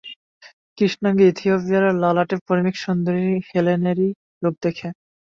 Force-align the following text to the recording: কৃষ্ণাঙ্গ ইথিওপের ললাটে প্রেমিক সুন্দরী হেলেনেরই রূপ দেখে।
কৃষ্ণাঙ্গ 0.77 1.19
ইথিওপের 1.23 1.83
ললাটে 2.01 2.35
প্রেমিক 2.47 2.75
সুন্দরী 2.77 3.27
হেলেনেরই 3.49 4.09
রূপ 4.41 4.55
দেখে। 4.63 4.87